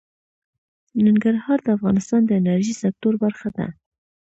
[1.05, 3.67] ننګرهار د افغانستان د انرژۍ سکتور برخه ده.